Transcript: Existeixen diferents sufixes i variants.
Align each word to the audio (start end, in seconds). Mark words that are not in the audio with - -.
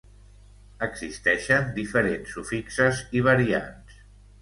Existeixen 0.87 1.69
diferents 1.77 2.35
sufixes 2.39 3.07
i 3.21 3.27
variants. 3.33 4.05